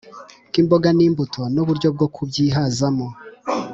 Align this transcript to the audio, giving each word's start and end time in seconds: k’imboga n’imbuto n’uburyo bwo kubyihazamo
k’imboga 0.51 0.89
n’imbuto 0.97 1.41
n’uburyo 1.53 1.87
bwo 1.95 2.07
kubyihazamo 2.15 3.07